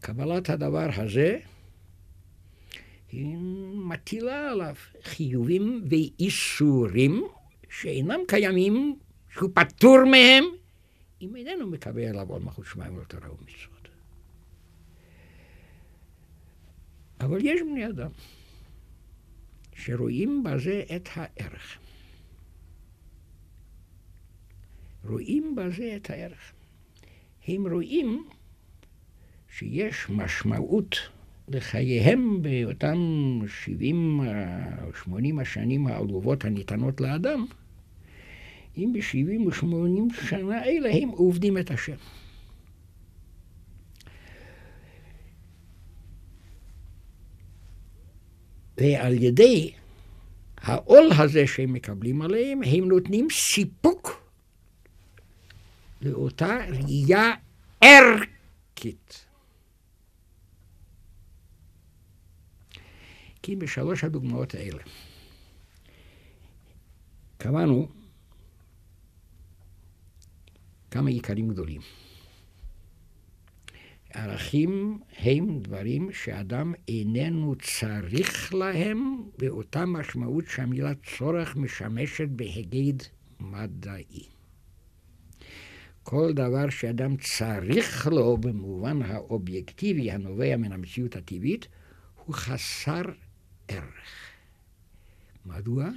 קבלת 0.00 0.50
הדבר 0.50 0.88
הזה 0.96 1.38
היא 3.12 3.36
מטילה 3.74 4.50
עליו 4.50 4.74
חיובים 5.02 5.84
ואיסורים 5.90 7.24
שאינם 7.70 8.20
קיימים, 8.28 8.96
שהוא 9.34 9.50
פטור 9.54 10.04
מהם, 10.04 10.44
אם 11.22 11.36
איננו 11.36 11.66
מקבל 11.66 12.04
עליו 12.04 12.28
עול 12.28 12.42
מלכות 12.42 12.66
שמיים 12.66 12.92
ועול 12.92 13.04
תורה 13.04 13.28
ומצוות. 13.30 13.77
אבל 17.20 17.38
יש 17.42 17.60
בני 17.62 17.86
אדם 17.86 18.10
שרואים 19.74 20.42
בזה 20.44 20.82
את 20.96 21.08
הערך. 21.14 21.78
רואים 25.04 25.56
בזה 25.56 25.96
את 25.96 26.10
הערך. 26.10 26.52
הם 27.48 27.66
רואים 27.72 28.24
שיש 29.50 30.10
משמעות 30.10 30.96
לחייהם 31.48 32.42
באותם 32.42 32.98
70 33.48 34.20
או 34.86 34.94
80 34.94 35.38
השנים 35.38 35.86
העלובות 35.86 36.44
הניתנות 36.44 37.00
לאדם, 37.00 37.46
אם 38.76 38.92
ב-70 38.92 39.46
או 39.46 39.52
80 39.52 40.08
שנה 40.28 40.64
אלה 40.64 40.90
הם 40.94 41.08
עובדים 41.08 41.58
את 41.58 41.70
השם. 41.70 41.96
ועל 48.78 49.22
ידי 49.22 49.72
העול 50.56 51.10
הזה 51.18 51.46
שהם 51.46 51.72
מקבלים 51.72 52.22
עליהם, 52.22 52.62
הם 52.62 52.88
נותנים 52.88 53.28
סיפוק 53.30 54.22
לאותה 56.02 56.58
ראייה 56.68 57.32
ערכית. 57.80 59.24
כי 63.42 63.56
בשלוש 63.56 64.04
הדוגמאות 64.04 64.54
האלה 64.54 64.82
קבענו 67.38 67.88
כמה 70.90 71.10
עיקרים 71.10 71.48
גדולים. 71.48 71.80
ערכים 74.14 75.00
הם 75.18 75.60
דברים 75.60 76.12
שאדם 76.12 76.74
איננו 76.88 77.54
צריך 77.62 78.54
להם 78.54 79.22
באותה 79.38 79.86
משמעות 79.86 80.44
שהמילה 80.46 80.92
צורך 80.94 81.56
משמשת 81.56 82.28
בהיגד 82.28 83.04
מדעי. 83.40 84.26
כל 86.02 86.32
דבר 86.32 86.70
שאדם 86.70 87.16
צריך 87.16 88.06
לו 88.06 88.36
במובן 88.36 89.02
האובייקטיבי 89.02 90.10
הנובע 90.10 90.56
מן 90.56 90.72
המציאות 90.72 91.16
הטבעית, 91.16 91.68
הוא 92.24 92.34
חסר 92.34 93.02
ערך. 93.68 94.30
מדוע? 95.46 95.88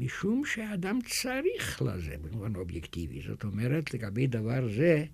משום 0.00 0.42
שאדם 0.46 0.98
צריך 1.06 1.82
לזה 1.82 2.14
במובן 2.22 2.56
אובייקטיבי. 2.56 3.20
זאת 3.28 3.44
אומרת, 3.44 3.94
לגבי 3.94 4.26
דבר 4.26 4.68
זה 4.76 5.04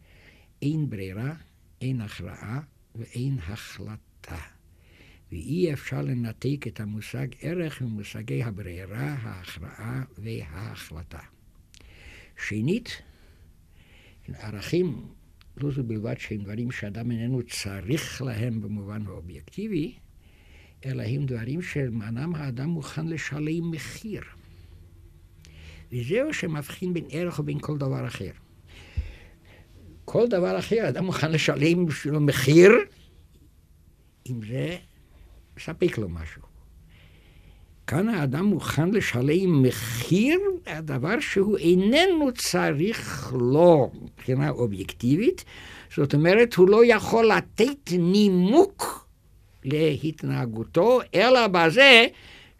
אין 0.63 0.91
ברירה, 0.91 1.35
אין 1.85 2.01
הכרעה 2.01 2.61
ואין 2.95 3.39
החלטה. 3.39 4.39
ואי 5.33 5.73
אפשר 5.73 6.03
לנתק 6.03 6.67
את 6.67 6.81
המושג 6.81 7.27
ערך 7.41 7.83
ממושגי 7.83 8.43
הברירה, 8.43 9.15
ההכרעה 9.21 10.03
וההחלטה. 10.19 11.19
שנית, 12.47 13.03
ערכים 14.29 15.09
לא 15.57 15.71
זו 15.71 15.85
בלבד 15.85 16.15
שהם 16.19 16.43
דברים 16.43 16.71
שאדם 16.71 17.11
איננו 17.11 17.43
צריך 17.43 18.23
להם 18.23 18.63
במובן 18.63 19.07
האובייקטיבי, 19.07 19.95
אלא 20.85 21.03
הם 21.03 21.27
דברים 21.27 21.63
שלמענם 21.63 22.35
האדם 22.35 22.69
מוכן 22.69 23.07
לשלם 23.07 23.71
מחיר. 23.71 24.23
וזהו 25.93 26.35
שמבחין 26.35 26.95
בין 26.95 27.05
ערך 27.11 27.39
ובין 27.39 27.59
כל 27.61 27.79
דבר 27.79 28.07
אחר. 28.07 28.31
כל 30.15 30.27
דבר 30.29 30.59
אחר, 30.59 30.89
אדם 30.89 31.05
מוכן 31.05 31.33
לשלם 31.33 31.87
בשבילו 31.87 32.21
מחיר, 32.21 32.73
אם 34.31 34.41
זה 34.49 34.77
מספק 35.57 35.99
לו 35.99 36.09
משהו. 36.09 36.43
כאן 37.87 38.09
האדם 38.09 38.45
מוכן 38.45 38.91
לשלם 38.91 39.63
מחיר 39.63 40.41
הדבר 40.67 41.21
שהוא 41.21 41.59
איננו 41.59 42.33
צריך 42.33 43.33
לו 43.41 43.91
מבחינה 44.03 44.51
אובייקטיבית, 44.51 45.45
זאת 45.97 46.15
אומרת, 46.15 46.55
הוא 46.55 46.69
לא 46.69 46.83
יכול 46.87 47.27
לתת 47.27 47.93
נימוק 47.93 49.09
להתנהגותו, 49.65 51.01
אלא 51.15 51.47
בזה 51.47 52.07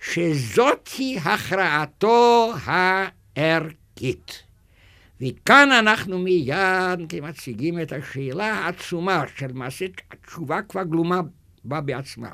שזאתי 0.03 1.19
הכרעתו 1.25 2.53
הערכית. 2.65 4.54
וכאן 5.21 5.69
אנחנו 5.79 6.19
מיד 6.19 7.15
מציגים 7.23 7.81
את 7.81 7.93
השאלה 7.93 8.53
העצומה 8.53 9.25
של 9.37 9.53
מעשה 9.53 9.87
התשובה 10.11 10.63
כבר 10.63 10.83
גלומה 10.83 11.21
בה 11.65 11.81
בעצמה. 11.81 12.31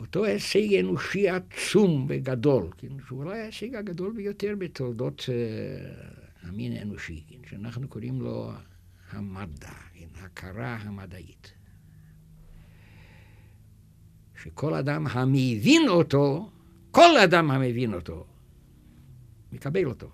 אותו 0.00 0.24
הישג 0.24 0.74
אנושי 0.74 1.28
עצום 1.28 2.06
וגדול, 2.08 2.70
כן, 2.78 2.88
שהוא 3.06 3.24
אולי 3.24 3.40
ההישג 3.40 3.74
הגדול 3.74 4.12
ביותר 4.12 4.54
בתולדות 4.58 5.20
uh, 5.20 6.46
המין 6.46 6.72
האנושי, 6.72 7.24
כן, 7.28 7.38
שאנחנו 7.50 7.88
קוראים 7.88 8.20
לו 8.20 8.50
המדע, 9.10 9.72
כן, 9.94 10.06
הכרה 10.24 10.76
המדעית. 10.76 11.52
שכל 14.42 14.74
אדם 14.74 15.06
המבין 15.10 15.88
אותו, 15.88 16.50
כל 16.90 17.18
אדם 17.24 17.50
המבין 17.50 17.94
אותו, 17.94 18.26
מקבל 19.52 19.86
אותו. 19.86 20.10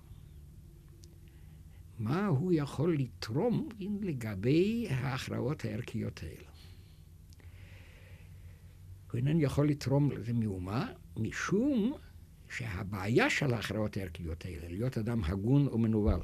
מה 1.98 2.26
הוא 2.26 2.52
יכול 2.52 2.94
לתרום 2.94 3.68
לגבי 4.02 4.86
ההכרעות 4.90 5.64
הערכיות 5.64 6.20
האלה? 6.22 6.48
הוא 9.10 9.18
איננו 9.18 9.40
יכול 9.40 9.68
לתרום 9.68 10.10
לזה 10.10 10.32
מאומה, 10.32 10.86
משום 11.16 11.92
שהבעיה 12.48 13.30
של 13.30 13.54
ההכרעות 13.54 13.96
הערכיות 13.96 14.44
האלה, 14.44 14.68
להיות 14.68 14.98
אדם 14.98 15.24
הגון 15.24 15.68
ומנוול, 15.68 16.20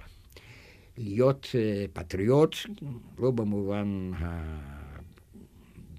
להיות 0.99 1.47
uh, 1.47 1.91
פטריוט, 1.93 2.57
לא 3.19 3.31
במובן 3.31 4.11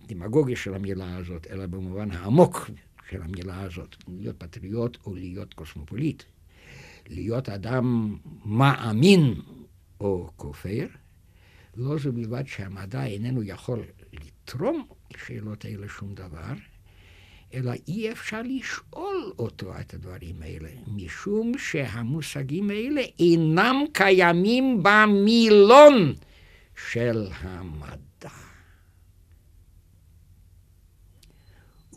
הדמגוגי 0.06 0.56
של 0.56 0.74
המילה 0.74 1.18
הזאת, 1.18 1.48
אלא 1.48 1.66
במובן 1.66 2.12
העמוק 2.12 2.70
של 3.10 3.22
המילה 3.22 3.62
הזאת, 3.62 3.96
להיות 4.08 4.36
פטריוט 4.44 4.98
או 5.06 5.16
להיות 5.16 5.54
קוסמופוליט, 5.54 6.24
להיות 7.08 7.50
אדם 7.50 8.18
מאמין 8.46 9.42
או 10.00 10.30
כופר, 10.36 10.88
לא 11.76 11.98
זו 11.98 12.12
בלבד 12.12 12.44
שהמדע 12.48 13.06
איננו 13.06 13.44
יכול 13.44 13.84
לתרום 14.14 14.88
לשאלות 15.14 15.66
האלה 15.66 15.88
שום 15.90 16.14
דבר, 16.14 16.54
אלא 17.54 17.72
אי 17.88 18.12
אפשר 18.12 18.42
לשאול 18.42 19.34
אותו 19.40 19.80
את 19.80 19.94
הדברים 19.94 20.42
האלה, 20.42 20.70
משום 20.88 21.52
שהמושגים 21.58 22.70
האלה 22.70 23.02
אינם 23.20 23.76
קיימים 23.94 24.84
במילון 24.84 26.14
של 26.92 27.28
המדע. 27.40 28.30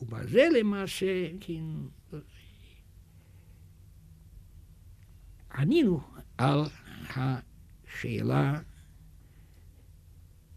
ובזה 0.02 0.48
למעשה, 0.58 1.28
כן, 1.40 1.64
ענינו 5.54 6.00
על 6.38 6.64
השאלה 7.16 8.60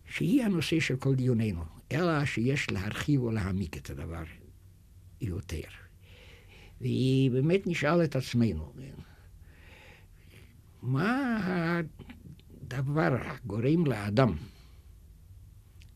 שהיא 0.05 0.43
הנושא 0.43 0.79
של 0.79 0.95
כל 0.95 1.15
דיוננו, 1.15 1.63
אלא 1.91 2.25
שיש 2.25 2.71
להרחיב 2.71 3.21
או 3.21 3.31
להעמיק 3.31 3.77
את 3.77 3.89
הדבר 3.89 4.23
יותר. 5.21 5.67
ובאמת 6.81 7.67
נשאל 7.67 8.03
את 8.03 8.15
עצמנו, 8.15 8.73
מה 10.81 11.81
דבר 12.67 13.17
גורם 13.45 13.85
לאדם, 13.85 14.37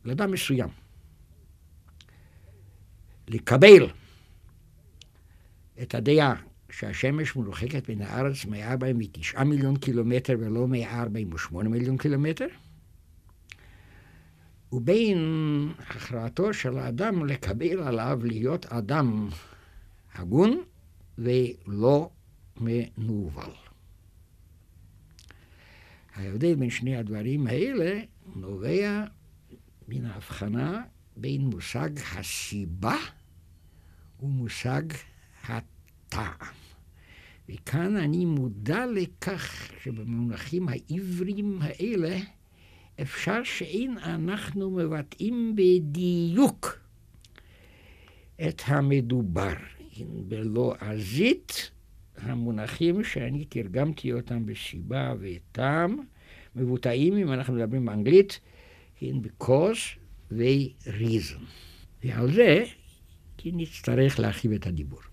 לאדם 0.06 0.32
מסוים, 0.32 0.70
לקבל 3.28 3.90
את 5.82 5.96
הדעה 5.96 6.51
שהשמש 6.72 7.36
מרוחקת 7.36 7.90
מן 7.90 8.02
הארץ 8.02 8.46
149 8.46 9.44
מיליון 9.44 9.78
קילומטר 9.78 10.36
ולא 10.40 10.68
148 10.68 11.70
מיליון 11.70 11.98
קילומטר, 11.98 12.48
ובין 14.72 15.18
הכרעתו 15.80 16.54
של 16.54 16.78
האדם 16.78 17.26
לקבל 17.26 17.80
עליו 17.80 18.20
להיות 18.24 18.66
אדם 18.66 19.30
הגון 20.14 20.64
ולא 21.18 22.10
מנוול. 22.58 23.54
ההבדל 26.16 26.56
בין 26.56 26.70
שני 26.70 26.98
הדברים 26.98 27.48
האלה 27.48 28.00
נובע 28.36 29.04
מן 29.88 30.06
ההבחנה 30.06 30.84
בין 31.18 31.42
מושג 31.42 31.90
הסיבה 32.16 32.98
ומושג 34.20 34.84
הטעם. 35.44 36.61
וכאן 37.54 37.96
אני 37.96 38.26
מודע 38.26 38.86
לכך 38.86 39.72
שבמונחים 39.84 40.68
העבריים 40.70 41.60
האלה 41.62 42.18
אפשר 43.02 43.44
שאין 43.44 43.98
אנחנו 43.98 44.72
מבטאים 44.72 45.56
בדיוק 45.56 46.80
את 48.48 48.62
המדובר. 48.66 49.54
בלועזית, 50.28 51.72
המונחים 52.18 53.04
שאני 53.04 53.46
תרגמתי 53.46 54.14
אותם 54.14 54.46
בסיבה 54.46 55.14
וטעם, 55.20 55.98
מבוטאים, 56.56 57.18
אם 57.18 57.34
אנחנו 57.34 57.54
מדברים 57.54 57.86
באנגלית, 57.86 58.40
in 59.00 59.04
because 59.26 60.00
they 60.32 60.88
reason. 60.88 61.42
ועל 62.04 62.32
זה 62.34 62.64
כי 63.38 63.52
נצטרך 63.54 64.20
להרחיב 64.20 64.52
את 64.52 64.68
הדיבור. 64.68 65.11